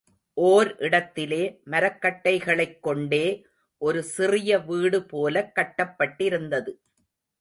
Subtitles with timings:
[0.37, 1.41] ஓர் இடத்திலே
[1.65, 3.43] மரக்கட்டைகளைக்கொண்டே
[3.81, 6.73] ஒரு சிறிய வீடு போலக் கட்டப்பட்டிருந்தது.